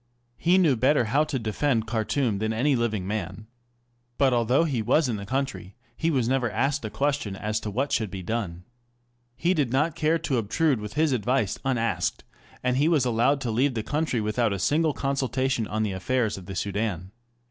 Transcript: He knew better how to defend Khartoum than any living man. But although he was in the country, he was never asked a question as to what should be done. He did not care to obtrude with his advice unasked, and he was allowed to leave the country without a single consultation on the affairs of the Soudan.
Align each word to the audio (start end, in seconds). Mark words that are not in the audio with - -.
He 0.39 0.57
knew 0.57 0.75
better 0.75 1.05
how 1.05 1.25
to 1.25 1.37
defend 1.37 1.85
Khartoum 1.85 2.39
than 2.39 2.53
any 2.53 2.75
living 2.75 3.05
man. 3.05 3.45
But 4.17 4.33
although 4.33 4.63
he 4.63 4.81
was 4.81 5.07
in 5.07 5.17
the 5.17 5.27
country, 5.27 5.75
he 5.95 6.09
was 6.09 6.27
never 6.27 6.49
asked 6.49 6.83
a 6.83 6.89
question 6.89 7.35
as 7.35 7.59
to 7.59 7.69
what 7.69 7.91
should 7.91 8.09
be 8.09 8.23
done. 8.23 8.63
He 9.35 9.53
did 9.53 9.71
not 9.71 9.93
care 9.95 10.17
to 10.17 10.37
obtrude 10.39 10.79
with 10.81 10.95
his 10.95 11.11
advice 11.11 11.59
unasked, 11.63 12.23
and 12.63 12.77
he 12.77 12.87
was 12.87 13.05
allowed 13.05 13.41
to 13.41 13.51
leave 13.51 13.75
the 13.75 13.83
country 13.83 14.19
without 14.21 14.51
a 14.53 14.57
single 14.57 14.93
consultation 14.95 15.67
on 15.67 15.83
the 15.83 15.91
affairs 15.91 16.35
of 16.35 16.47
the 16.47 16.55
Soudan. 16.55 17.11